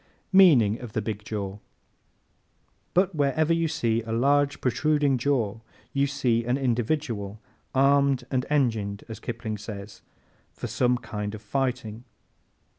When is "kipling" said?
9.19-9.59